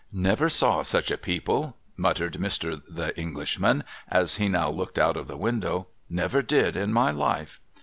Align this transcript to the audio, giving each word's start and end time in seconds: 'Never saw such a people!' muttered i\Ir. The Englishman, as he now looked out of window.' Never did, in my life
'Never 0.31 0.49
saw 0.49 0.81
such 0.81 1.11
a 1.11 1.15
people!' 1.19 1.77
muttered 1.95 2.35
i\Ir. 2.35 2.77
The 2.89 3.13
Englishman, 3.15 3.83
as 4.09 4.37
he 4.37 4.47
now 4.49 4.71
looked 4.71 4.97
out 4.97 5.15
of 5.15 5.29
window.' 5.29 5.89
Never 6.23 6.41
did, 6.41 6.75
in 6.75 6.91
my 6.91 7.11
life 7.11 7.61